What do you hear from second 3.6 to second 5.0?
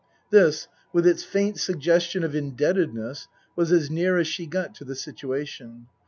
as near as she got to the